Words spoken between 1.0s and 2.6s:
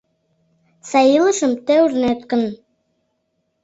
илышым тый ужнет гын.